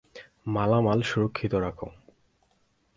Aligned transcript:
মালামাল 0.45 0.99
সুরক্ষিত 1.01 1.53
রাখো। 1.55 1.87